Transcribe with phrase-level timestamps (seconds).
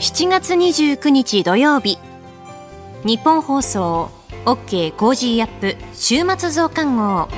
[0.00, 1.98] 7月29日土曜日。
[3.04, 4.10] ニッポン放送
[4.44, 7.28] OK Cozy up 週末増刊号。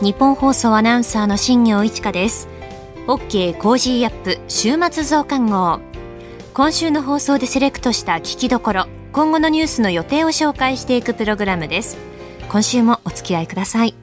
[0.00, 2.46] ニッポン放送アナウンサーの新行市佳です。
[3.08, 5.80] OK Cozy up 週末増刊号。
[6.54, 11.96] 今週の放送でセレクトした聞きどころ今後のニュースの予定を紹介していくプログラムです。
[12.48, 14.01] 今週もお付き合いください。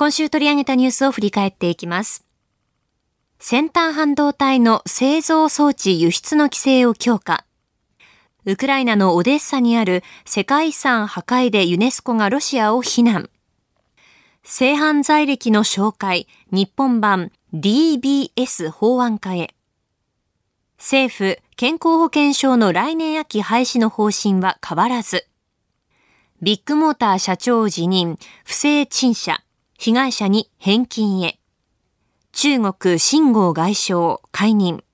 [0.00, 2.24] 今週取り上げたニュースを振り返っていきます。
[3.38, 7.44] 先端半導体の製造装置輸出の規制を強化。
[8.46, 13.28] ウクライナのオデッサにある世界遺産破壊でユネスコがロシアを非難。
[14.42, 19.54] 性犯罪歴の紹介、日本版 DBS 法案化へ。
[20.78, 25.26] 政府健康保険証の来年秋廃止の方針は変わらず。
[26.40, 29.42] ビッグモーター社長辞任、不正陳謝。
[29.82, 31.38] 被害者に返金へ。
[32.32, 34.84] 中国、新豪外相、解任。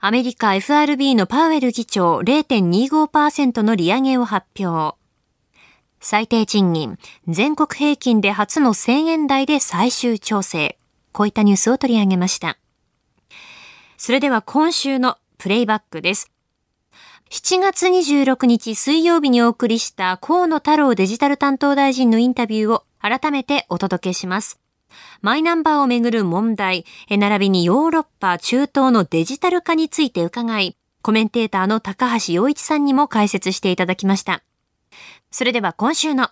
[0.00, 4.98] アメリカ FRB のパウエル議長0.25%の利上げを発表。
[5.98, 10.78] 最低賃金、全国平均で初の1000円台で最終調整。
[11.12, 12.58] こういったニュースを取り上げました。
[13.96, 16.30] それでは今週のプレイバックです。
[17.30, 24.60] 7月26日水曜日にお送りした河野太郎デジタル担当大臣のインタビューを改めてお届けします。
[25.20, 34.42] マイナンバーをめぐる問題、並びにヨーロッパ、中東のデジタル化について伺い、コメンテーターの高橋洋一さんにも解説していただきました。
[35.30, 36.30] それでは今週の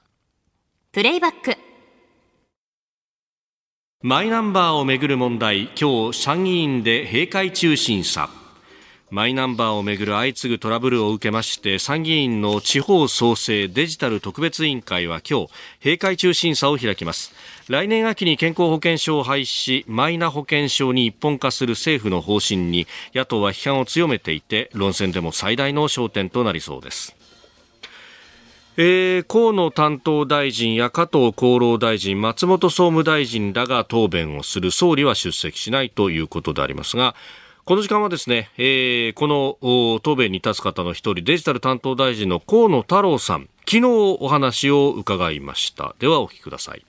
[0.92, 1.56] プレイバック。
[4.02, 8.30] マイナンバーをめぐる問題、今日参議院で閉会中審査。
[9.10, 17.32] マイナンバーをめぐる相次ぐトラブルを受けまして参議院の地方創生デジタル特別委員会は今日閉会中審査を開きます。
[17.68, 27.16] 来年秋に健康保険証を廃止しマイナ保険証に一本化する政府の方針に野党は批判を強めていて論戦でも最大の焦点となりそうです。
[28.80, 34.70] えー、河野担当大臣や加藤厚労大臣、松本総務大臣らが答弁をする。
[34.70, 37.16] 総理は出席しないということでありますが、
[37.68, 45.94] この時間はですね、えー、この答弁に立つ方の一人、デジタル担当大臣の河野太郎さん、昨日お話を伺いました。
[45.98, 46.86] ではお聞きください。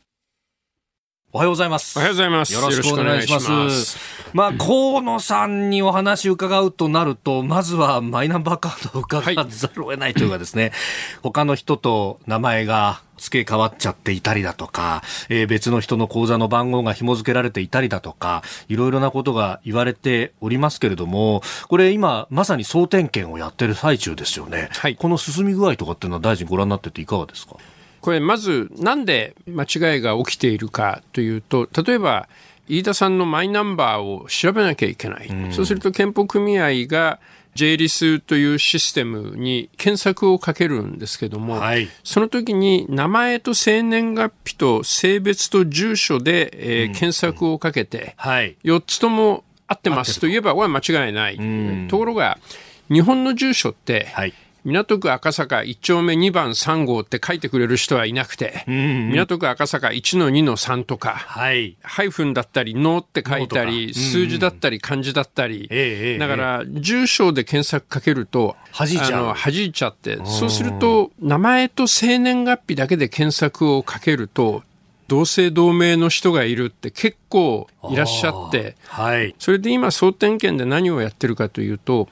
[1.34, 2.00] おはようございます。
[2.00, 2.54] おはようございます。
[2.54, 3.52] よろしくお願いします。
[3.52, 3.98] ます
[4.32, 10.72] まあ、河野さんにお話伺うとなると、まずはマイナンバーカードを伺わざるを得ないというかですね、はい、
[11.24, 24.69] 他の人と名前が付け替わっちゃっていたりだとか、えー、別の人の口座の番号が紐付けられていたりだとか、いろいろなことが言われておりますけれども、これ今、まさに総点検をやってる最中ですよね。
[24.72, 27.56] はい、この進み具合とかっていうのは大臣ご覧になってていかがですか？
[28.02, 32.30] これまずなんで間違いが起きているかというと、例えば
[32.69, 35.28] 飯田さんのマイナンバーを調べなきゃいけない。
[35.28, 37.19] うそうすると健保組合が
[37.59, 50.22] J リスというシステムに検索をかけるんですけども、はい、その時に名前と生年月日と性別と住所で、えー、検索をかけて、はい、4つとも合ってます。
[50.22, 50.28] と。
[50.28, 51.88] 言えば、これは間違いない。
[51.90, 52.40] ところが、
[52.90, 54.34] 日本の住所って、はい
[54.66, 69.36] 港区赤坂1丁目2番3号って書いてくれる人はいなくて、うんうん、港区赤坂1の2の3とか、はい、ハイフンだったり、のって書いたり、数字だったり、漢字だったり、えだから、住所で検索かけると、弾いちゃう。
[69.36, 74.64] 弾いちゃって、そうすると、名前と生年月日だけで検索をかけると、
[75.08, 82.08] 同姓同名の人がいるって結構いらっしゃって、はい、それで今総点検で何をやってるかというと、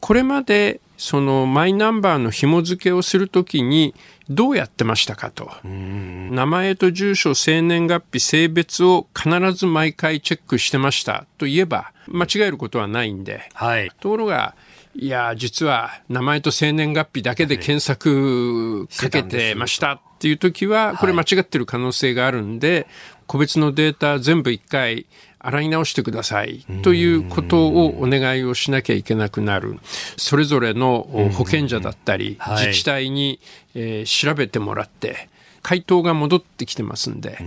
[0.00, 3.94] これまでそのマイナンバーの紐付けをするときに
[4.28, 5.50] どうやってましたかと。
[5.64, 13.48] 名前と住所、生年月日、性別を必ず毎回チェックしてましたと言えば間違えることはないんで。
[13.54, 14.54] はい、ところが、
[14.94, 22.86] いや、実は名前と生年月日だけで検索かけてましたっていう時は、これ間違ってる可能性があるんで、
[23.26, 25.06] 個別のデータ全部一回
[25.42, 26.64] 洗い直してください。
[26.82, 29.78] ということをお願いをしなきゃいけなくなる。
[30.16, 33.40] それぞれの保険者だったり、自治体に、
[33.74, 35.28] え調べてもらって、
[35.62, 37.38] 回答が戻ってきてますんで、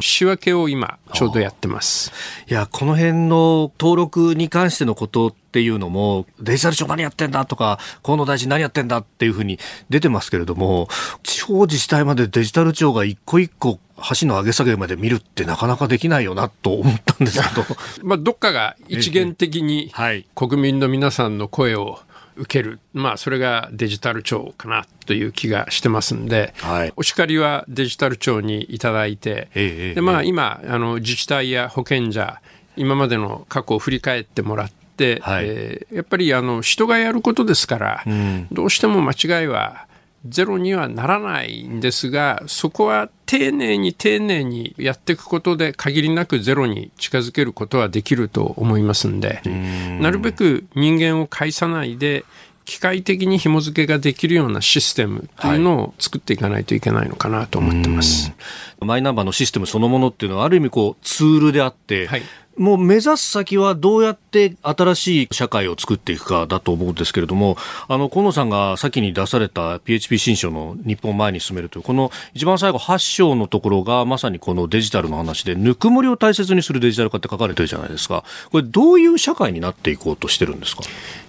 [0.00, 2.12] 仕分けを今、ちょうどやってます。
[2.48, 9.58] いや、この辺の登録に関してのことっていうのも、デジタル庁何やってんだとか、河野大臣何やってんだっていうふうに
[9.88, 10.88] 出てますけれども、
[11.22, 13.78] 地方自治体までデジタル庁が一個一個
[14.20, 17.64] 橋の上げ下げまで見るってなかなかできないよなと思ったんですけど。
[18.04, 19.92] まあ、どっかが一元的に
[20.34, 21.98] 国民の皆さんの声を
[22.38, 22.80] 受ける。
[22.94, 32.40] まあ、それがデジタル庁かなという気がしてますんで、はい、お叱りはデジタル庁にいただいて、で、まあ、今、あの、自治体や保険者、
[32.76, 39.87] 今までの過去を振り返ってもらって、はい、えー、やっぱりあの人がやることですから、うん、どうしても間違いは
[40.26, 50.00] ゼロにはならないんですが、そこは丁寧に丁寧にやっていくことで限りなくゼロに近づけることはできると思いますんで、ん。
[50.00, 52.24] なるべく人間を介さないで、
[52.68, 58.34] 機械的に紐付けができるようなシステムというのを作っていかないといけないのかなと思ってます。
[58.80, 62.22] マイナンバーのシステムそのものっていうのはある意味こうツールであって、はい、
[62.58, 67.56] もう目指す先はどうやって新しい社会を作っていくかだと思うんですけれども、
[67.88, 78.24] あの、河野さんが先に出された PHP 新書の日本前に進めるという、この一番最後8章のところがまさにこのデジタルの話で、ぬくもりを大切にするデジタル化って書かれてるじゃないですか。
[78.50, 80.82] これどういう社会になっていこうとしてるんですか？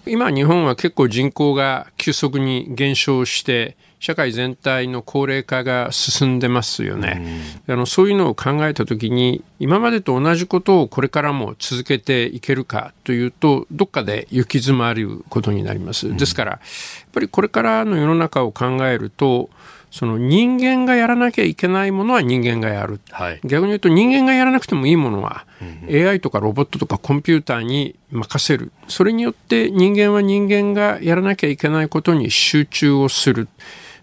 [0.06, 7.22] 今日本は結構人口が急速に減少して、社会全体の高齢化が進んでますよね。
[7.68, 16.16] あのそういうのを考えたときに、今までと同じことをこれからも続けていけるかというと、どっかで行き詰まることになります。
[16.16, 16.60] ですから、やっ
[17.12, 19.50] ぱりこれからの世の中を考えると、
[19.92, 25.46] その人間がやらなきゃいけないものは人間がやる、はい、逆に言うと人間がやらなくてもいいものは、
[25.88, 33.48] うん、AI とかロボットとかコンピューターに任せるそれによって人間は人間がやらなきゃいけないことに集中をする。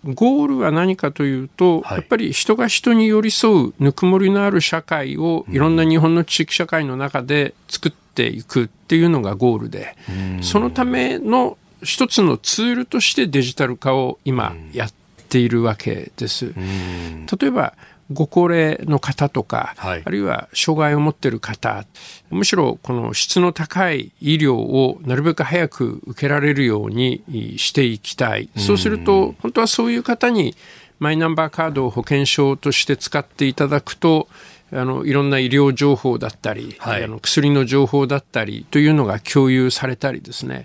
[0.05, 9.97] ゴールは何かというと、はい、やっぱり人が人に寄り添うぬくもりのある社会をいろんな日本の地域社会の中で作っていくっていうのがゴールで、
[10.43, 14.93] そのための一つのツールとしてデジタル化を今やっ
[15.29, 16.55] ているわけです。
[16.55, 17.75] 例えば
[18.13, 21.85] ご高齢の方とか、はい、あるいは障害を持っている方、
[22.31, 27.23] むしろこの質の高い医療をなるべく早く受けられるように
[27.59, 28.49] していきたい。
[28.57, 30.55] そうすると、本当はそういう方に
[30.99, 34.29] マイナンバーカードを保険証として使っていただくと、
[34.73, 40.65] あのいろんな医療情報だったり、はい、あの薬の情報だったりというのが共有されたりですね、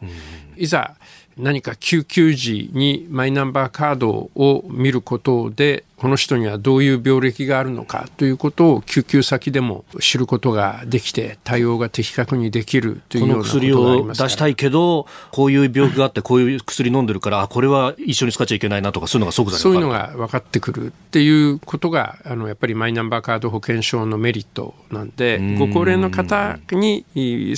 [0.57, 0.95] いざ
[1.37, 27.05] 何か救急時にマイナンバーカードを見ることでこの人にはどういう病歴があるのかということを救急先でも知ることができて対応が的確にできるというようなことがありますこの薬を出したいけどこういう病気があってこういう薬飲んでるからこれは一緒に使っちゃいけないなとかそういうのが即座にそういうのが分かってくるっていうことがあのやっぱりマイナンバーカード保険証のメリットなんでご高齢の方に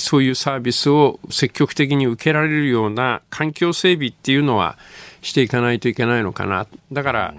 [0.00, 4.76] そういうサービスを積極的に受けられるような環境整備っていうのは
[5.24, 6.66] していかないといけないのかな。
[6.92, 7.34] だから、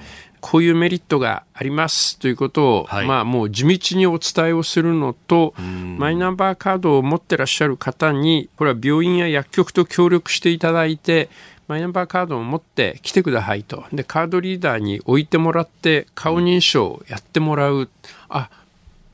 [0.46, 5.56] こういうメリットがありますということを、はい、まあもう地道にお伝えをするのと、
[5.98, 11.30] マイナンバーカードを持ってらっしゃる方に、これは病院や薬局と協力していただいて、
[11.68, 13.86] マイナンバーカードを持って来てくださいと。
[13.92, 17.90] で、カードリーダーに置いてもらって、顔認証をやってもらう。
[18.30, 18.52] あ、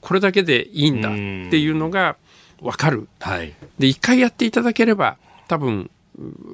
[0.02, 2.18] これだけでいいんだっていうのが
[2.60, 3.08] 分かる。
[3.22, 5.16] はい、で、一回やっていただければ、
[5.48, 5.90] 多分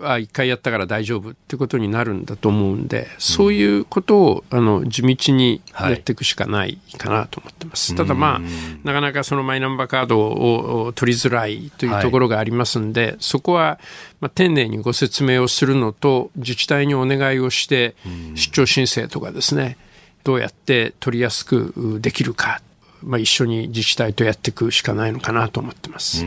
[0.03, 7.93] あ一回やったから大丈夫ってことになるんだと思うんで、そういうことをあの地道にやっていくしかないかなと思ってます。
[7.93, 8.41] はい、ただまあ、
[8.83, 13.79] なかなかそのマイナンバーカードを取りづらいというところがありますんで、はい、そこは、
[14.21, 17.95] まあ、丁寧にご説明をするのと、自治体にお願いをして、
[18.35, 19.77] 出張申請とかですね、
[20.23, 22.61] どうやって取りやすくできるか
[23.03, 26.17] まあ、一緒に自治体とやっていくしかないのかなと思ってます。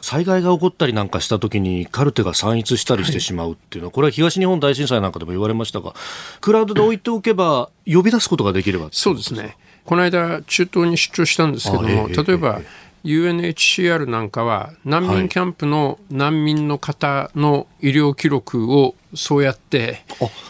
[0.00, 5.94] 災害が起こったりなんかしたときに、カルテが散逸したりしてしまうっていうのは、はい、これは東日本大震災なんかでも言われましたが、
[6.40, 12.60] クラウドで置いておけば、呼び出すことができればそうですね、この間、中東に出張したんですけども、例えば、
[13.04, 20.02] UNHCR なんかは難民キャンプの難民の方の医療記録をそうやって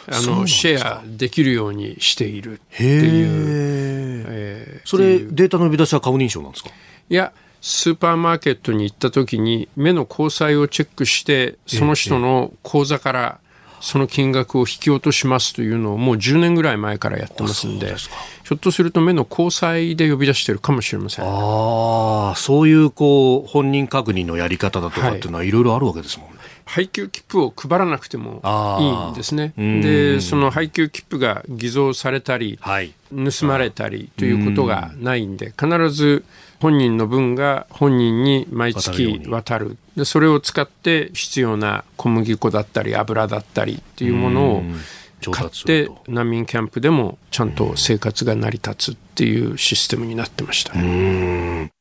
[0.07, 6.71] あのシェアできるようにしているっていう、えー、それデータの呼び出しは顔認証なんですか？
[7.09, 13.41] いやスーパーマーケットに行った時に目の交際をチェックしてその人の口座から
[13.83, 21.25] その金額を引き落としますというのをもう10年ぐらい前からやってますんでひょっとすると目の交際で呼び出してるかもしれません。
[21.25, 25.51] ああそういうこう本人確認のやり方だとかっていうのはい。
[25.53, 28.41] ろいろあるわけですもんね、配給切符を配らなくても
[28.81, 29.53] いいんですね。
[29.57, 36.25] で、その配給切符が偽造されたり、はい、盗まれたりということがないんで、必ず
[36.61, 39.77] 本人の分が本人に毎月渡る。
[39.97, 44.63] で、それを使って必要な小麦粉だったり油だったりっていうものを
[45.31, 51.73] 買って難民キャンプでもちゃんと生活が成り立つっていうシステムになってましたね。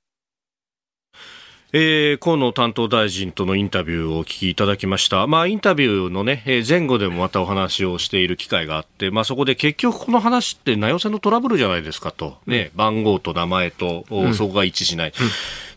[1.74, 5.25] えー、河野担当大臣とのインタビューをお聞きいただきました。
[5.28, 12.38] まあ、インタビューのね、前後でもまたお話をしている機会があって、まあ、そこで結局この話って名寄せのトラブルじゃないですかと。
[12.46, 15.10] ね、番号と名前と、そこが一致しない。
[15.10, 15.13] うん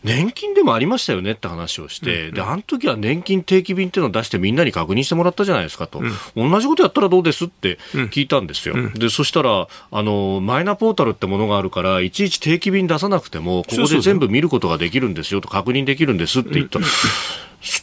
[0.05, 7.79] 年金でもありましたよねって話をして、うんうん、で、あの時は年金定期便っていうのを出してみんなに確認してもらったじゃないですかと、うん、同じことやったらどうですって
[8.11, 8.75] 聞いたんですよ。
[8.75, 16.81] うん、で、そしたら、あの、マイナポータルってものがあるから、いちいち定期便出さなくても、ここで全部見ることができるんですよと、確認できるんですって言った。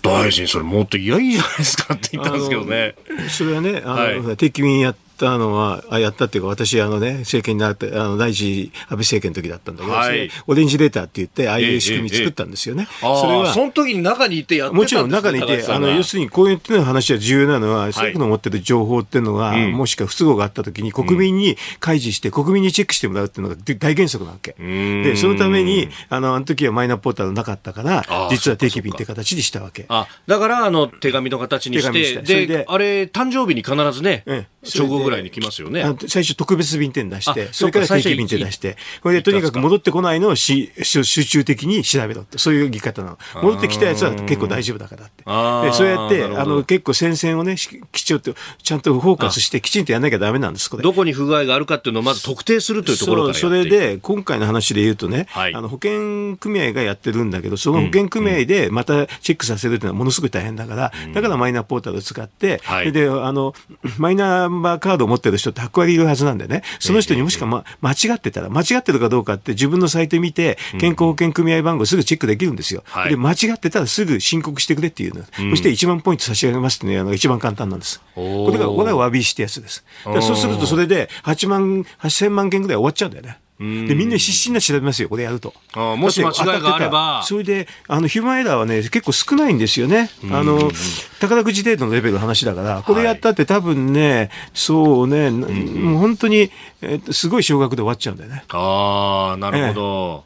[0.04, 2.94] 大臣、それもっと嫌いいじゃないですかって言ったんですけどね。
[3.30, 12.88] それはね、あの、はい、定期便やったのは、あやったっていうか、私、あのね、政権になって、あの、第一安倍政権の時だったんだけど、はい、オレンジレーターって言って、ああいう仕組み作ったんですよね。
[12.90, 13.54] えええ、それは。
[13.54, 24.56] その時に中にいてやってもちろん中にいて、あの、要するにこういう話は重要なのは、政府の持ってる情報っていうのが、もしか不都合があった時に国民に開示して、国民にチェックしてもらうっていうのが大原則なわけ。
[24.58, 29.86] で、そのために、あの、あの時はマイナポータルなかったから、実は定期便って形にしたわけ。
[29.90, 31.92] あ、だから、あの、手紙の形にし
[32.24, 34.24] て、で、あれ、誕生日に必ずね、
[34.63, 35.84] 正午ぐらいに来ますよね。
[36.08, 43.18] 最初特別便って出して、それから定期便って出して、これでとにかく戻ってこないのをし集中的に調べろって、そういう言い方なの。
[43.41, 45.24] 戻ってきたやつは結構大丈夫だからって。
[45.24, 50.84] でそうやって、あの、結構戦線をね、きちんと、ちゃんとフォーカスしてきちんとやらなきゃだめなんです、これ。
[50.84, 63.53] どこに不具合があるかっていうのをまず特定するというところからそれで、今回の話で言うとね、はい、あの保険組合がやってるんだけど、その保険組合でまたチェックさせるっていうのはものすごい大変だから、だからマイナポータルを使って、はい、で、あの、
[63.98, 72.84] マイナンバーカードを持ってる人って8割いるはずなんでね、その人にもしか、ま、間違ってたら、間違ってるかどうかって自分のサイト見て、健康保険組合番号すぐチェックできるんですよ。
[73.10, 75.24] で、間違ってたらすぐ申告してくれっていうの。
[75.51, 78.01] そして1万ポイント差し上げますっていうのが一番簡単なんです。
[78.15, 79.84] これが、これは詫びしてやつです。
[80.03, 83.38] そうするとそれで8万、8000万件ぐらい終わっちゃうんだよね。
[83.62, 85.53] でみんな必死になって調べますよ、これやると。
[85.74, 87.22] あもし間違いがあれば。
[87.24, 90.10] それで、あの、ヒューマンエラーはね、結構少ないんですよね。
[90.32, 90.72] あの、
[91.20, 96.50] 宝くじ程度のレベルの話だから、これやったって多分ね、そうね、もう本当に、
[96.82, 98.46] えー、すごい少額で終わっちゃうんだよね。
[98.50, 100.24] ああ、なるほど、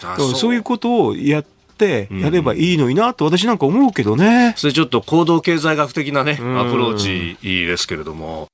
[0.00, 1.42] えー、そういうことをやっ
[1.76, 4.54] て、やればいいのになと私なんか思うけどね。
[4.56, 8.48] それちょっと行動経済学的なね、アプローチいいですけれども。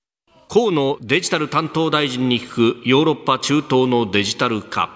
[0.54, 4.88] 河野デジタル担当大臣に聞くヨーロッパ中東のデジタル化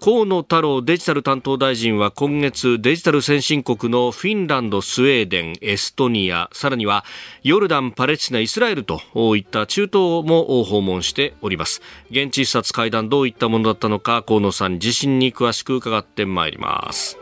[0.00, 7.04] 河野太郎デジタル担当大臣は今月デジタル先進国のフィンランド、スウェーデン、エストニア、さらには
[7.42, 9.00] ヨルダン、パレスチナ、イスラエルと
[9.36, 11.82] いった中東も訪問しております。
[12.12, 17.18] 現地視察会談どういったものだったのか河野さん自身に詳しく伺ってまいります。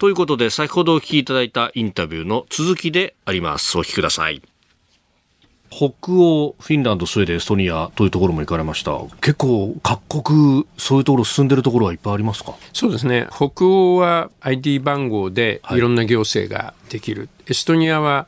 [0.00, 3.78] ということで先ほどお聞きいただいたインタビューの続きであります。
[3.78, 4.42] お聞きください。
[5.70, 8.98] 北欧、フィンランド、スウェーデン、エストニアというところも行かれました。
[9.20, 12.54] 結構、各国、そういうところ進んでるところはいっぱいありますか？
[12.72, 13.26] そうですね。
[13.30, 17.22] 北欧は ID 番号でいろんな行政ができる。
[17.22, 18.26] はい、エストニアは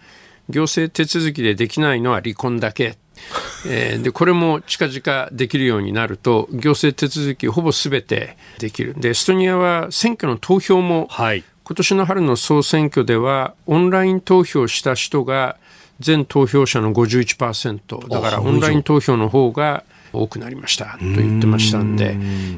[0.48, 2.98] 行政手続きでできないのは離婚だけ。
[3.66, 15.56] えー、でこれも近々できるようになると行政手続きほぼすべてできるでエストニアは選挙の投票も、はい、今年の春の総選挙ではオンライン投票した人が
[16.00, 22.16] 全投票者の51%だからオンライン投票の方が多くなりましたと言ってましたんで。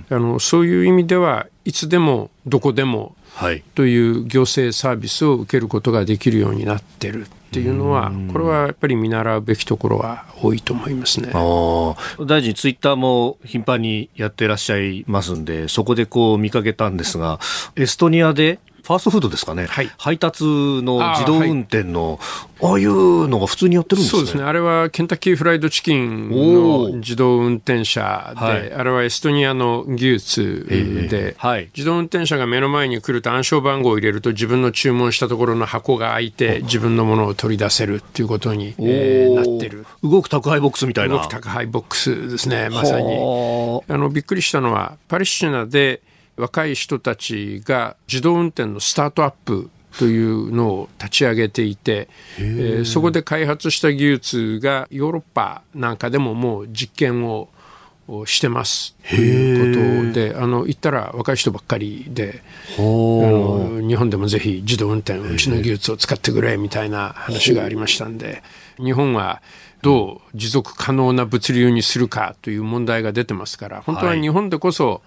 [0.08, 3.14] あのそういう意味ではいつでもどこでも
[3.74, 11.30] という行政サービスを受けることができるようになってるっていうのはこれはやっぱり見習うべきところは多いと思いますね。
[11.32, 17.40] 大臣ツイッターも頻繁にやってらっしゃいますんでそこでこう見かけたんですが
[17.76, 22.18] エストニアでファーストフードですかね、はい、配達の自動運転の
[22.62, 24.18] ああいうのが普通にやってるんですね。
[24.18, 24.44] そうですね。
[24.44, 39.86] あれはケンタッキーフライドチキンの自動運転車で、はい、あれはエストニアの技術で、えーはい、自動運転車が目の前に来ると暗証番号を入れると自分の注文したところの箱が開いて自分のものを取り出せるっていうことに、えー、なってる。
[40.02, 41.14] 動く宅配ボックスみたいな。
[41.16, 43.06] 動く宅配ボックスですね、まさに。
[43.06, 46.02] あの、びっくりしたのは、パレスチナで
[46.40, 57.48] 若い人たちが自動運転のスタートアップというのを立ち上げていて、えー、そこで開発した技術がヨーロッパなんかでももう実験を
[58.26, 58.96] してます。
[59.08, 62.42] ということであの言ったら若い人ばっかりで
[62.76, 68.42] あの日本でもぜひ自動運転うちの技術を使ってくれみたいな話がありましたんで
[68.78, 69.42] 日本は
[69.82, 75.02] どう持続可能な物流にするかという問題が出てますから本当は日本でこそ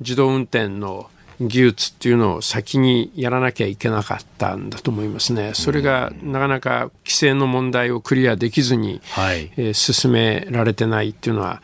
[0.00, 5.52] 自動運転の技術っていうのを先にやらなきゃいけなかったんだと思いますね。
[5.54, 11.60] それがなかなか規制の問題をクリアできずに、はい、えー、進められてないっていうのは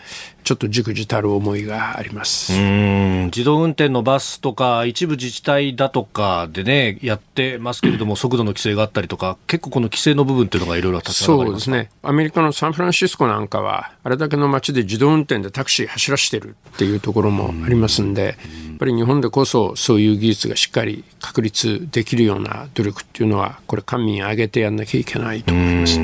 [0.50, 2.52] ちちょっとじくじたる思いがあります。
[2.52, 18.30] 自動運転のバスとか、一部自治体だとかでね、やってますけれども、 速度の規制があったりとか、結構この規制の部分っていうのがいろいろそうですね、アメリカのサンフランシスコなんかは、あれだけの街で自動運転でタクシー走らせてるっていうところもありますんで、や
[18.75, 26.00] っぱり日本でこそ、そういう技術がしっかり確立できるような努力っていうのは、これ、官民挙げてやんなきゃいけないと思います。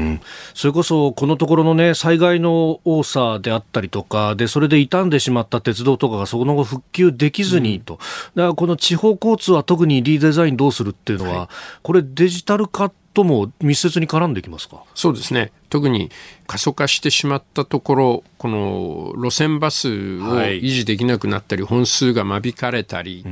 [0.54, 7.94] それこそ、このところのね、災害の多さであったりとか、で、それで傷んでしまった鉄道とかがその後復旧できずにと。
[7.94, 7.98] うん、
[8.36, 11.48] だからこの地方交通は特にリデザインどうするっていうのは、はい、
[11.82, 14.82] これデジタル化とも密接に絡んできますか？
[14.94, 15.50] そうですね。
[15.70, 16.10] 特に
[16.46, 23.24] 過疎化してしまったところ、この路線バスを維持できなくなったり、はい、本数が間引かれたり、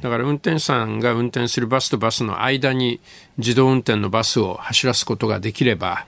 [0.00, 2.98] だから運転手さんが運転するバスとバスの間に
[3.36, 6.06] 自動運転のバスを走らすことができれば、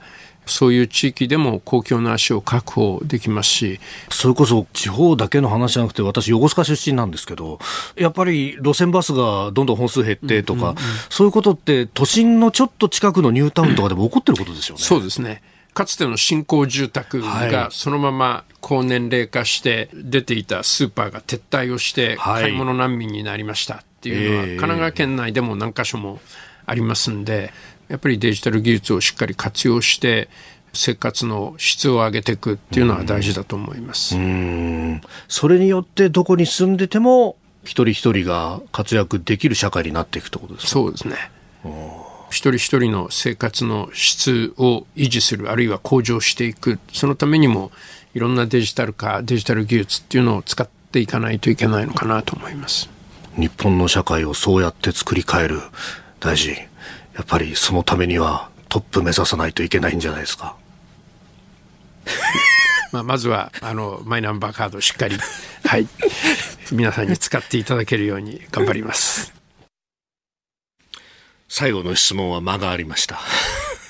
[0.49, 3.79] そういう地域でも公共の足を確保できますし
[4.09, 7.59] それこそ地方だけの話じゃなくて私横須賀出身なんですけど
[7.95, 10.77] やっぱり路線バスがどんどん本数減ってとか、うんうんうん、
[11.09, 14.81] そういうことって都心のちょっと近くのニュータウンとかでも起こってることですよね。
[14.81, 15.41] そうですね。
[15.73, 26.19] かつての新興住宅がそのまま高年齢化して出ていたスーパーが撤退をして買い物難民になりましたっていうのは神奈川県内でも何か所も
[26.65, 27.53] ありますんで
[27.89, 30.29] やっぱりデジタル技術をしっかり活用して
[30.73, 34.15] 生活の質を上げていくっていうのは大事だと思います。
[35.27, 40.69] それによってどこに住んでても一人一人が活躍できる社会になっていくということですか？
[40.69, 41.15] そうですね。
[42.29, 46.79] 一人一人の生活の質を維持するあるいは向上していく。
[46.93, 47.71] そのためにも
[48.13, 52.87] いろんなデジタル化デジタル技術っていうのを使っていかないといけないのかなと思います。
[53.35, 55.61] 日本の社会をそうやって作り変える。
[56.19, 56.53] 大事
[57.19, 60.55] やっぱりそのためにはトップ目指さないといけないんじゃないですか。
[62.93, 65.17] まあ、まずはあのマイナンバーカードをしっかり、
[65.67, 65.87] はい、
[66.71, 69.33] 皆さんに使っていただけるように頑張ります。
[71.49, 73.19] 最後の質問は間がありました。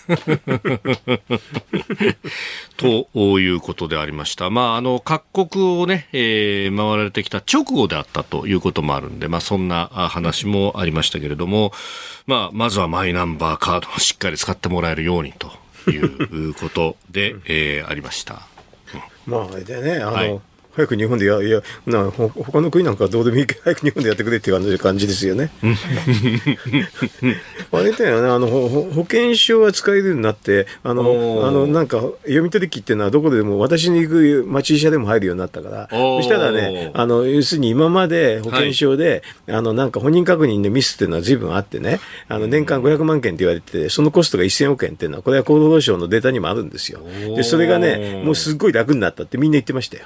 [2.78, 3.08] と
[3.40, 4.50] いうことでありました。
[4.50, 11.72] まあ、あの、各国をね、えー、回られてきた直後であったということもあるんで、まあ、そんな話もありましたけれども、
[12.26, 15.52] まあ、まずはマイナンバーカードをしっかり使ってもらえるようにと
[15.90, 18.48] いうことで、えー、ありました。
[19.26, 20.42] まあ、でね、あの、はい
[20.80, 25.52] 早く日本でや、いや、なほ他の国なんかどうでもいいけど、 早く日本でやってくれっていう感じですよね。
[27.72, 47.02] あれだよね、あの保険証は使えるようになって、あの、あのなんか読み取り機っていうのはどこでも私に行く町医者でも入るようになったから、そしたらね、あの、要するに今まで保険証で、はい、あの、なんか本人確認でミスっていうのは随分あってね、あの、年間500万件って言われて、そのコストが1000億円っていうのは、これは厚労省のデータにもあるんですよ。
[47.36, 50.06] で、それがね、もうすっごい楽になったってみんな言ってましたよ。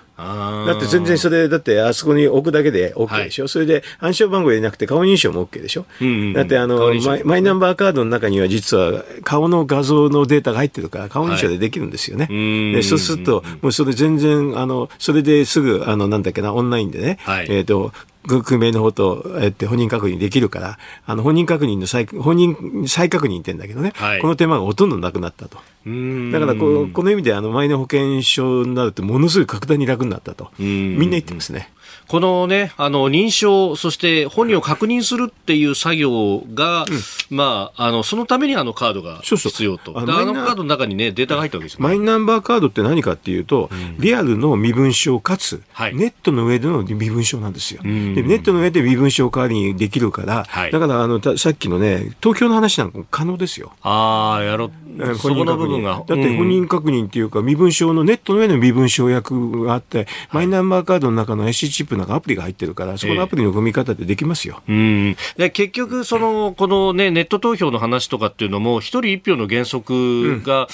[0.66, 6.94] だって全然それ、だってあそこに置くだけで OK でしょ、はい、それで暗証番号入れなくて顔認証も OK でしょ、うんうん、だってあの
[7.26, 12.26] マイナンバーカードの中には実は顔の画像のデータが入ってるから顔認証でできるんですよね。
[12.26, 17.92] はい、でそうすると、もうそれ全然、あの、それですぐ、あの、なんだっけな、オンラインでね、はい、えっ、ー、と、
[18.28, 25.58] 区名の方と、えって本人確認できるから、あの、本人確認の再、本人再確認って言うんだけどね、はい、この手間がほとんどなくなったと。
[25.58, 30.52] だからこ、この意味で、あの、マイナ保険証になると、ものすごい格段に楽になったと。
[30.58, 31.70] みんな言ってますね。
[32.08, 39.94] このね、あの、認証、そして本人を確認するっていう作業が、うん、まあ、あの、そのためにあのカードが必要と。
[39.94, 47.82] そうそうあのカードの中にね、データが入ったわけですマイナンバーカードって何かっていうと、うん、リアルの身分証かつ、はい、ネットの上での身分証なんですよ。
[47.84, 53.74] でネットの上で身分証代わりにできるから、はい、だからあのさっきのね、東京の話なんか可能ですよ。
[53.82, 54.72] ああ、やろ
[55.16, 56.04] そこの部分が。
[56.08, 64.62] だって本人確認っていうか、身分証の、ネットの上の身分証役があって、マイナンバーカードの中の IC チップなんかアプリが入ってるから、そこのアプリの組み方でできますよ。
[64.68, 64.78] えー、う
[65.12, 70.68] んで結局、その、このね、ネット投票の話とかっていうのも、一人一票の原則が、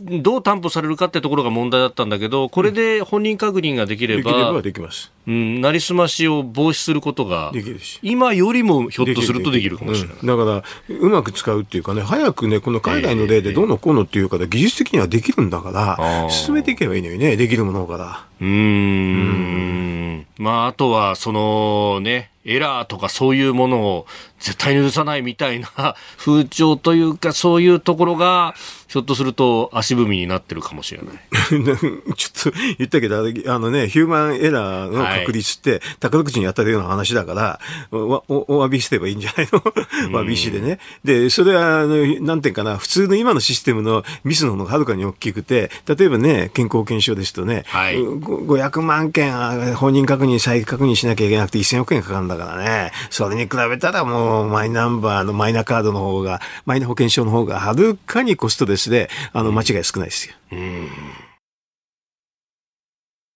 [0.00, 5.12] どう担保されるかってところが問題だったんだけど、これで本人確認ができれば、できればできます。
[5.26, 10.16] うん、なりすましを防止することが、できるし今よりもひょっとするとできるかもしれない。
[10.20, 18.24] うん、だから、うまく使うっていうかね、早くね、この海外の例でどうのこうのっていうから、技術的にはできるんだから、進めていけばいいのにね、できるものから。
[18.40, 20.26] うん。
[20.38, 24.06] まあ、あとは、そのね、エラーとかそういうものを
[24.38, 28.54] 絶対に許さないみたいな風潮というか、そういうところが、
[28.86, 31.16] ひょっとすると足踏みになってるかもしれない。
[31.50, 39.60] ちょっと言ったけど、あのね、ヒューマンエラーの確率って、宝くじに当たるような話だから、おお詫びすればいいんじゃないの？
[39.60, 40.78] 詫びしでね。
[41.04, 52.92] で、それは、あの、なんていうかな、普通の今のシステムのミスの方がはるかに大きくて、例えばね、健康保険証ですとね、はい、500万件本人確認、再確認しなきゃいけなくて1000億円かかるんだからね。
[53.10, 60.34] それに比べたらもう、マイナンバーのマイナカードの方が、マイナ保険証の方がはるかにコストでスで、あの、間違い少ないですよ。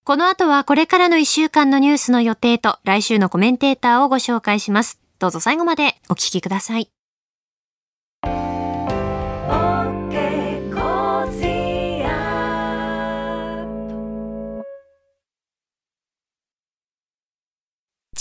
[0.03, 4.99] この後はこれからの1週間のニュースの予定と来週のコメンテーターをご紹介します。
[5.19, 6.91] どうぞ最後までお聞きください。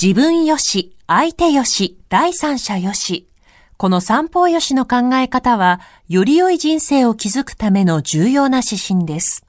[0.01, 3.27] 自分よし、相手よし、第三者よし。
[3.75, 9.48] この三方よしの考え方は、より良い人生を築くための重要な指針です。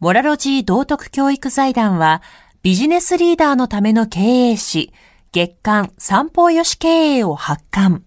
[0.00, 2.22] モラロジー道徳教育財団は、
[2.62, 4.94] ビジネスリーダーのための経営誌、
[5.30, 8.02] 月刊三方よし経営を発刊。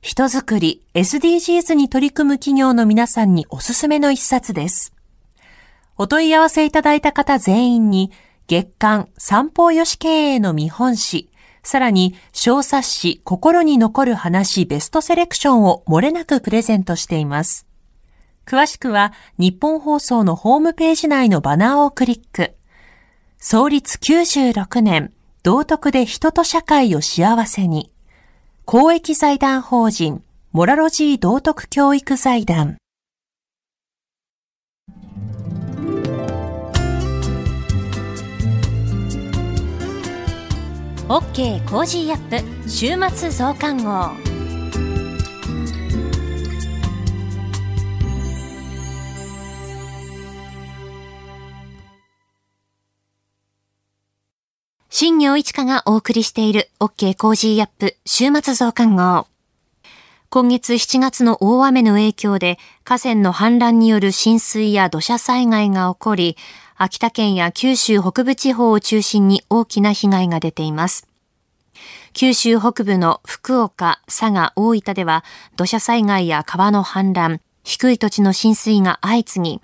[0.00, 4.92] 人づくり、SDGs に取り組む企業の皆さんにおすすめの一冊です。
[5.96, 8.10] お問い合わせいただいた方全員に、
[8.48, 11.30] 月刊三方よし経営の見本誌、
[11.62, 17.69] さらに、小冊子心に残る話ベストセレクションを漏れなくプレゼントしています。
[18.46, 22.54] 詳しくは、ニッポン放送のホームページ内のバナーをクリック。
[23.38, 27.90] 創立96年、道徳で人と社会を幸せに。
[28.64, 30.22] 公益財団法人、
[30.52, 32.76] モラロジー道徳教育財団。
[41.10, 44.29] OK Cozy up 週末増刊号
[54.92, 59.28] 新行市佳がお送りしている OK コージーアップ週末増刊号
[60.30, 66.36] 今月7月の大雨の影響で河川の氾濫による浸水や土砂災害が起こり、
[66.76, 71.06] 秋田県や九州北部地方を中心に大きな被害が出ています。
[72.12, 75.24] 九州北部の福岡、佐賀、大分では
[75.56, 79.60] 土砂災害や川の氾濫、低い土地の浸水が相次ぎ、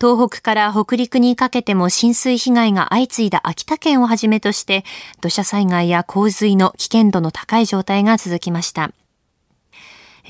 [0.00, 4.84] 東北から北陸にかけても浸水被害が相次いだ秋田県をはじめとして、
[5.20, 8.92] 土砂災害や洪水の危険度の高い状態が続きました。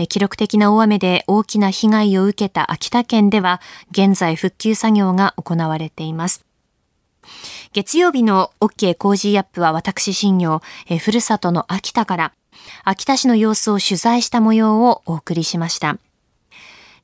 [0.08, 6.46] 記録的な大雨で大きな被害を受けた秋田県では、現在復旧作業が行われています。
[7.74, 12.32] 月曜日の OK Cozy up は私新行、えふるさとの秋田から、
[12.84, 15.98] 秋田市の様子を取材した模様をお送りしました。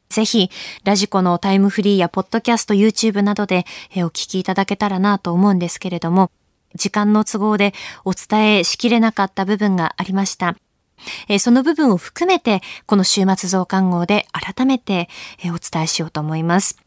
[0.09, 0.51] ぜひ、
[0.85, 3.65] ラジコのタイムフリーやポッドキャスト、YouTube などで
[3.97, 6.31] お聞きいただけたらなと思うんですけれども、
[6.75, 7.73] 時間の都合で
[8.05, 10.57] お伝えしきれなかった部分がありました。
[11.39, 15.09] その部分を含めて、この週末増刊号で改めて、
[15.47, 16.84] お伝えしようと思います。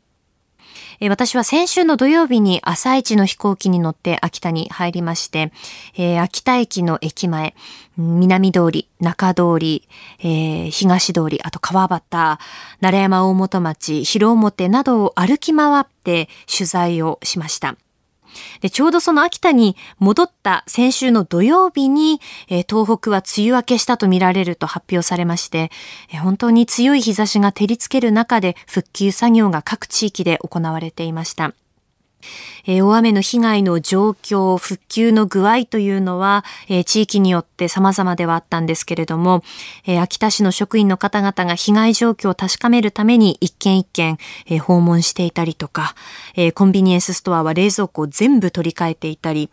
[1.00, 5.52] え私は先週の土曜日に朝一の飛行機に乗って秋田に入りまして、
[5.96, 7.56] えー、秋田駅の駅前、
[7.98, 9.88] 南通り、中通り、
[10.20, 12.40] えー、東通り、あと川端、奈
[12.82, 17.76] 良山大本町、広表などを歩き回って取材をしました。
[18.62, 25.72] で、ちょうどその秋田に戻った先週の土曜日に、えー、東北は梅雨明けしたとみられると発表されまして、
[26.12, 31.54] えー、本当に強い日差しが照りつける中で復旧作業が各地域で行われていました。
[32.66, 39.44] え、大雨の被害の状況、復旧の具合というのは、え、地域によって様々ではあったんですけれども、
[39.86, 45.96] え、秋田市の職員の方々が被害状況を確かめるために一軒一軒、え訪問していたりとか、
[46.36, 49.50] えコンビニエンスストアは冷蔵庫を全部取り替えていたり、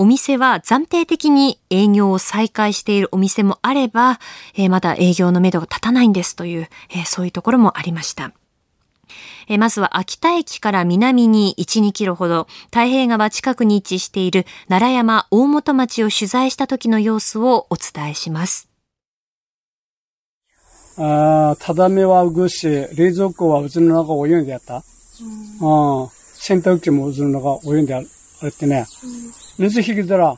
[0.00, 4.20] お店は暫定的に営業を再開しているお店もあれば、
[4.54, 8.32] え、まだ営業のめどが立たないんですという、え、そういうところもありました。
[9.48, 18.68] えまずは秋田駅から南に1、2キロほど、太平川近くに位置している奈良山大本町を取材した時の様子をお伝えします。
[20.98, 24.76] ああ、ただめはぐし、冷蔵庫は渦の中泳いでやった。
[24.76, 26.08] うん。
[26.34, 28.84] 洗濯機も渦の中泳いであれってね。
[29.58, 30.36] 水引きたら、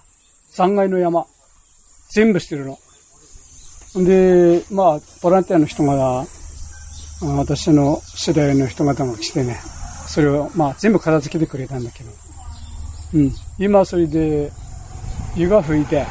[0.52, 1.26] 残骸の山。
[2.10, 2.78] 全部してるの。
[4.04, 6.26] で、まあ、ボランティアの人が
[7.22, 9.58] 私の世代の人方が来てね、
[10.06, 12.10] それを、まあ、全部片付けてくれたんだけど、
[13.14, 13.32] うん。
[13.58, 14.50] 今それで、
[15.36, 16.06] 湯が吹いて、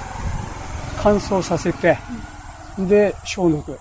[1.02, 1.98] 乾燥させて、
[2.78, 3.80] で、消毒。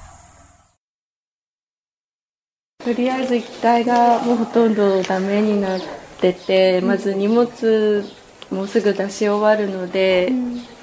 [2.83, 5.81] とりあえず1階がもうほとんどダメになっ
[6.21, 8.05] てて、まず荷物
[8.51, 10.33] もうすぐ出し終わるので、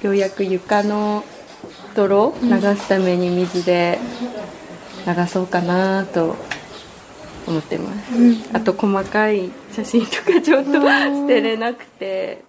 [0.02, 1.24] ようやく床の
[1.96, 3.98] 泥流すために水で
[5.06, 6.36] 流そうかなと
[7.46, 12.44] 思ってます、うん、あと細かい写真とかちょっと捨てれなくて。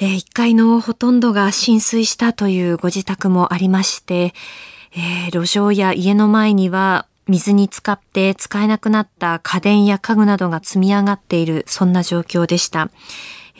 [0.00, 4.32] えー、1階のほとんどが浸水したというご自宅もありまして、
[4.92, 12.90] えー、路上や家の前には水に浸かって使えなくなった家電や家具などが積み上がっている、そんな状況でした。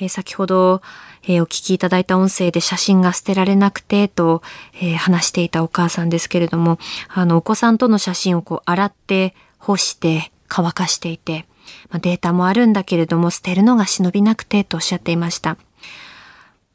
[0.01, 0.81] えー、先ほど、
[1.29, 4.43] えー、お聞きいただいた音声で写真が捨てられなくてと、
[4.75, 11.47] えー、話していたお母さんですけれども、あの、お子さんとの写真をこう洗って干して乾かしていて、
[11.91, 15.59] まあ、データもあるんだけれども捨てるのが忍びなくてとおっしゃっていました。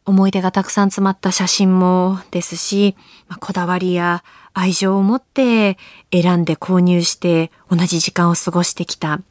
[0.05, 2.95] 思い出がたくさん詰まった写真もですし、
[3.27, 5.77] まあ、こだわりや愛情を持って
[6.11, 9.21] 選んで購入して同じ時間を過ごしてきた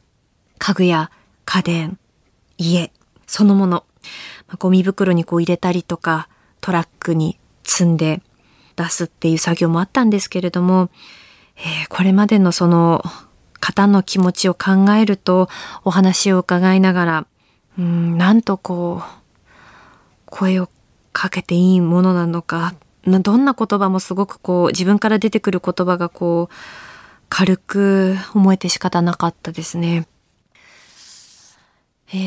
[0.57, 1.11] 家具や
[1.45, 1.99] 家電、
[2.57, 2.91] 家
[3.27, 3.85] そのもの、
[4.59, 6.27] ゴミ袋にこう入れたりとか
[6.61, 8.21] トラックに積んで
[8.75, 10.89] 出すっていう作業もあったんですけれども、
[11.57, 13.03] えー、これまでのその
[13.59, 15.47] 方の気持ちを考えると
[15.85, 17.27] お話を伺いながら、
[17.79, 19.23] うん、なんとこう、
[20.25, 20.69] 声を
[21.13, 22.73] かけていいものなのか、
[23.05, 26.53] どんな言葉もすごくこう自分から出てくる言葉がこう
[27.29, 30.07] 軽く思えて仕方なかったですね。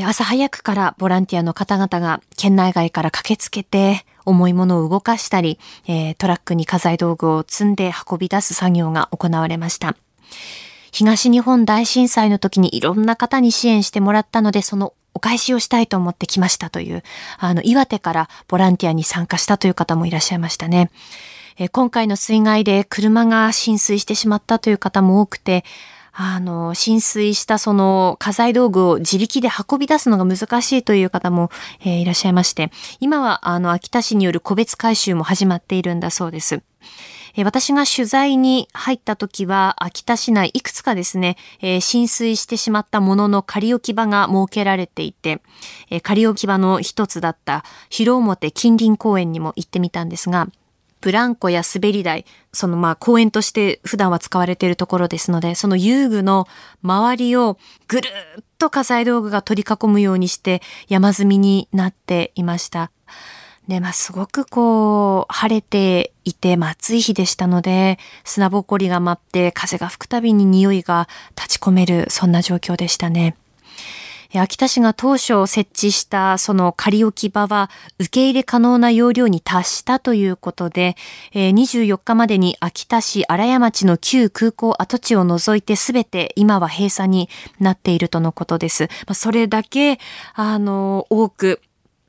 [0.04, 5.60] 朝早くからボランティアの方々が県内外から駆けつけて重いものを動かしたり、
[6.18, 9.96] トラックに家財道具を積んで運び出す作業が行われました。
[10.90, 17.04] 東日本大震災の時にいろんな方に支援してもらったので、そのお返しをしたいと思ってきましたという、
[17.38, 20.90] あの、岩手からボランティアに参加したという方もいらっしゃいましたね。
[21.72, 25.64] 今回の水害で車が浸水してしまったという方も多くて、
[26.18, 31.50] あの、浸水したその家財道具を自力で運び出すのが難しいという方も、
[31.80, 36.62] えー、いらっしゃいまして、今はあの、秋田市による個別回収も始まっているんだそうです。
[37.44, 45.42] 私が取材に入った時は、秋田市内いくつかですね、えー、浸水してしまったものの仮置き場が設けられていて、
[45.90, 50.48] え、仮置き場の一つだった広表近隣公園にも行ってみたんですが、
[51.00, 56.46] ブランコや滑り台、そのまあ公園として普段は使われているところですので、その遊具の
[56.82, 58.08] 周りをぐる
[58.40, 62.90] っと火災道具が取り囲むようにして山積みになっていました。
[63.68, 73.36] で、まあ、すごくこう、晴れていて、まあ、暑い日でしたので、砂ぼこりが舞って風が吹くたびに匂いが立ち込める、そんな状況でしたね。
[74.34, 80.96] 秋田市が当初設置したその仮置き場は受け入れ可能な容量に達したということで、
[81.32, 87.28] 24日までに秋田市荒谷町の旧空港跡地を除いてすべて今は閉鎖に
[87.60, 88.88] なっているとのことです。
[89.12, 89.98] それだけ、
[90.34, 91.60] あの、多く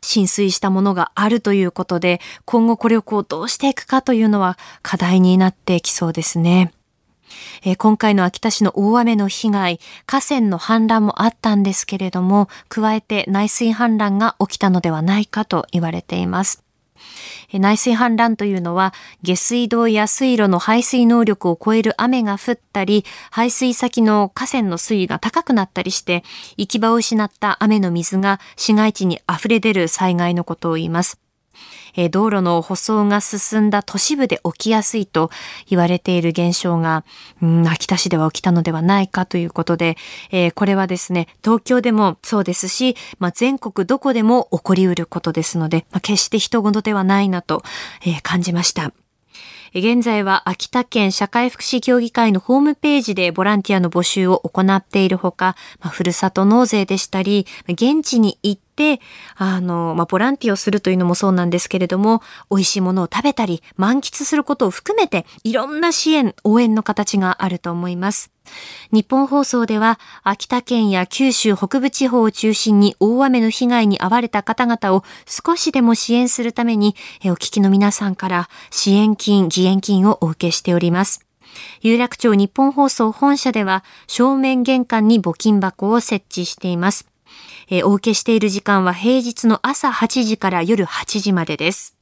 [0.01, 6.71] 浸水したものがあるということで、今後これをこうどうしていくかというのは課題になってきそうですね。
[7.63, 16.63] えー、今回の秋田市の大雨の被害、河川の氾濫もあったんですけれども、加えて内水氾濫が起きたのではないかと言われています。
[17.54, 26.24] 内水氾濫というのは下水道や水路の排水能力を超える雨が降ったり排水先の河川の水位が高くなったりして
[26.58, 31.27] 行き場を失った雨の水が市街地に溢れ出る災害のことを言います。
[31.97, 35.29] え道路の舗装が進んだ都市部で起きやすいと
[35.67, 37.03] 言われている現象が、
[37.41, 39.97] うん、秋田市では起きたのではないかということで、
[40.31, 47.63] えー、これはですね、東京でもそうですし、まあ、全国どこでも起こりうることですので、まあ、決して人事ではないなと、
[48.05, 48.93] えー、感じました。
[49.80, 59.00] 現在は秋田県社会福祉協議会のホームページでボランティアの募集を行っているほか、まあ、ふるさと納税でしたり、現地に行って、
[59.36, 68.37] あの、まあ、ボランティアをするというのもそうなんですけれども、美味しいものを食べたり、満喫することを含めて、いろんな支援、応援の形があると思います。
[68.91, 81.27] 日本放送では、秋田県や九州北部地方を中心に大雨の被害に遭われた方々を少しでも支援するために、お聞きの皆さんから支援金、義援金をお受けしております。
[81.81, 87.07] 有楽町日本放送本社では正面玄関に募金箱を設置しています。
[87.83, 91.95] お受けしている時間は平日の朝8時から夜8時までです。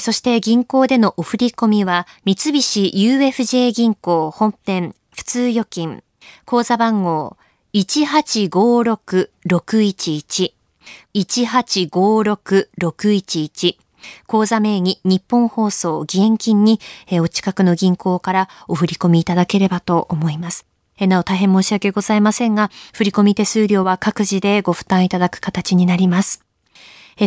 [0.00, 6.04] そして銀行でのお振込みは三菱 UFJ 銀行本店普通預金、
[6.44, 7.36] 口座番号
[7.74, 10.52] 1856611
[11.14, 13.76] 1856611
[14.26, 16.80] 口座名義日本放送義援金に、
[17.20, 20.66] お近くの銀行からお振り込みいただければと思います。
[20.98, 26.44] なお大変申し訳ございませんが、振込手数料は各自でご負担いただく形になります。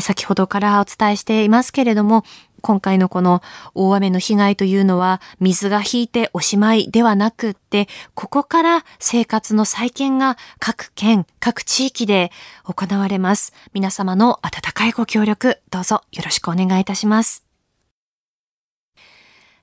[0.01, 2.23] 先ほどからお伝えしていますけれども、
[2.65, 3.43] 今回のこの
[3.75, 12.31] 大雨の被害というのは水が引いておしまいではなくって、ここから生活の再建が各県、各地域で
[12.63, 13.53] 行われます。
[13.73, 17.45] 皆様の温かいご協力、どうぞよろしくお願いいたします。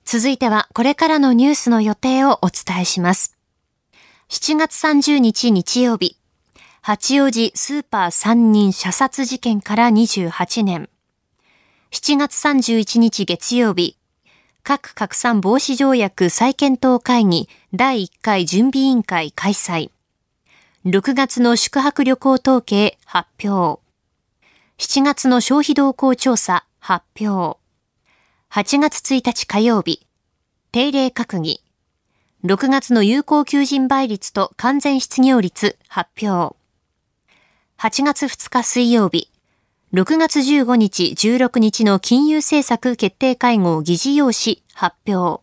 [0.04, 3.36] 続いてはこれからのニュースの予定をお伝えします。
[4.28, 6.18] 7月30日日曜日、
[6.82, 10.91] 八王子スーパー3人射殺事件から28年。
[11.94, 13.98] 7月31日月曜日、
[14.62, 19.90] 核拡散防止条約再検討会議第1回準備委員会開催。
[20.86, 23.82] 6月の宿泊旅行統計発表。
[24.78, 27.58] 7月の消費動向調査発表。
[28.50, 30.06] 8月1日火曜日、
[30.72, 31.60] 定例閣議。
[32.42, 36.56] 6月の有効求人倍率と完全失業率発表。
[37.76, 39.28] 8月2日水曜日、
[39.94, 45.42] 6月15日、16日の金融政策決定会合議事要旨発表。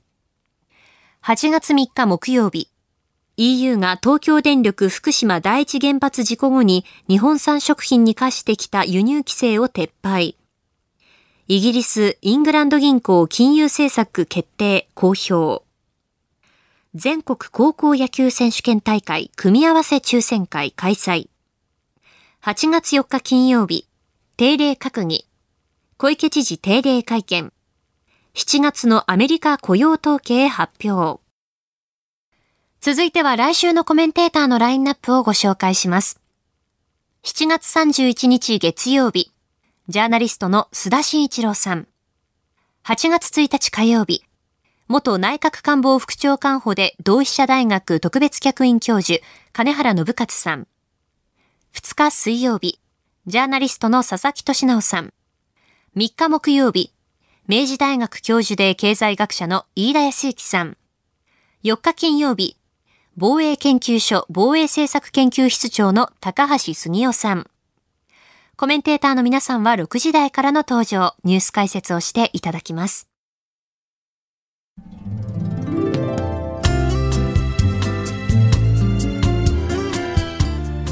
[1.21, 2.71] 8月3日木曜日、
[3.37, 10.35] EU が東京電力福島第一原発事故後に日本産食品に課してきた輸入規制を撤廃。
[11.47, 15.63] イギリス、イングランド銀行金融政策決定公表。
[16.95, 21.29] 全国高校野球選手権大会組み合わせ抽選会開催。
[22.41, 23.88] 8月4日金曜日、
[24.39, 25.27] 定例閣議、
[25.97, 27.51] 小池知事定例会見、
[28.35, 31.21] 7月のアメリカ雇用統計発表。
[32.79, 36.21] 続いては来週のコメンテーターのラインナップをご紹介します。
[37.23, 39.33] 7月31日月曜日、
[39.89, 41.89] ジャーナリストの須田慎一郎さん。
[42.85, 44.23] 8月1日火曜日、
[44.87, 49.19] 元内閣官房副長官補で同志社大学特別客員教授、
[49.51, 50.65] 金原信勝さん。
[51.73, 52.79] 2日水曜日、
[53.27, 55.13] ジャーナリストの佐々木俊直さん。
[55.97, 56.93] 3日木曜日、
[57.47, 60.77] 明治大学教授で経済学者の飯田康之さん。
[61.63, 62.57] 4日金曜日、
[63.17, 67.49] 防衛研究所防衛政策研究室長の高橋杉雄さん。
[68.55, 73.08] コメンテーターの皆さんは6時台からの登場、ニュース解説をしていただきます。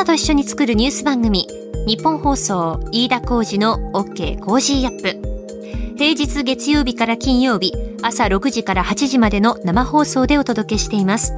[0.00, 1.46] なたと一緒に作るニュース番組、
[1.86, 5.94] ニッポン放送、飯田浩司の OK Cozy up。
[5.98, 11.34] 平日月曜日から金曜日、朝6時から8時までの生放送でお届けしています。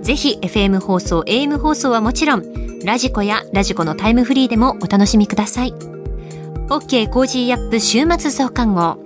[0.00, 2.44] ぜひ FM 放送、AM 放送はもちろん、
[2.84, 5.74] ラジコやラジコのタイムフリーでもお楽しみください。
[6.68, 8.98] OK Cozy up 週末増刊号。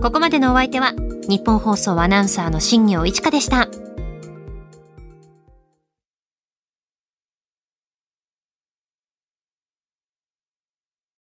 [0.00, 0.94] ここまでのお相手は、
[1.28, 3.68] ニッポン放送アナウンサーの新行市佳でした。